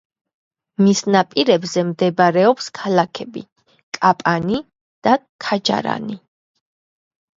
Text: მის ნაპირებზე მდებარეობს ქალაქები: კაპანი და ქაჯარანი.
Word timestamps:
მის 0.85 1.01
ნაპირებზე 1.15 1.83
მდებარეობს 1.89 2.71
ქალაქები: 2.79 3.45
კაპანი 3.99 4.63
და 5.09 5.15
ქაჯარანი. 5.47 6.19